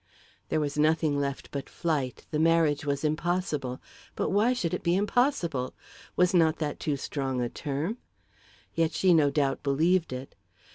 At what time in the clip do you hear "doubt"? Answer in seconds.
9.29-9.61